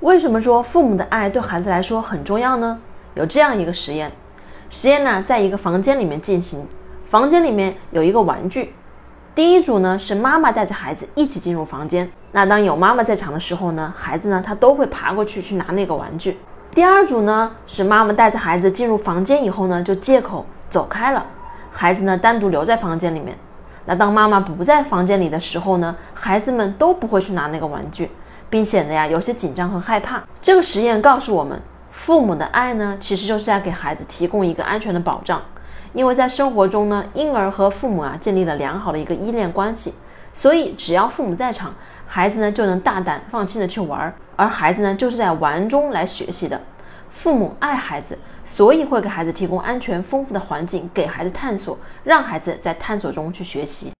[0.00, 2.78] 为什么说父母的爱对孩子来说很重要呢？
[3.14, 4.10] 有这样一个实验，
[4.70, 6.66] 实验呢在一个房间里面进行，
[7.04, 8.72] 房间里面有一个玩具。
[9.34, 16.38] 第一组呢是妈妈带着孩子一起进入房间，那当有妈妈在场的时候呢，孩子呢他都会爬过去去拿那个玩具。
[16.74, 21.26] 第二组呢是妈妈带着孩子进入房间以后呢，就借口走开了，
[21.70, 23.36] 孩子呢单独留在房间里面。
[23.84, 28.10] 那当妈妈不在房间里的时候呢，孩子们都不会去拿那个玩具，
[28.50, 30.22] 并显得呀有些紧张和害怕。
[30.42, 31.58] 这个实验告诉我们，
[31.90, 35.40] 父母的爱呢，其实就是在给孩子提供一个安全的保障。
[35.92, 39.94] 因为在生活中呢，婴儿和父母啊建立了良好的一个依恋关系，
[40.32, 41.74] 所以只要父母在场，
[42.06, 46.60] 孩子呢就能大胆放心的去玩，而孩子呢就是在玩中来学习的。
[47.08, 53.90] 父母爱孩子，所以会给孩子提供安全丰富的环境，给孩子探索，让孩子在探索中去学习。